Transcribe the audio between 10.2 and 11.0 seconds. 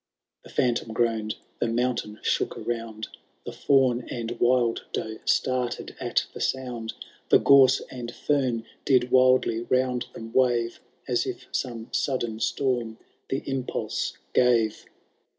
wave^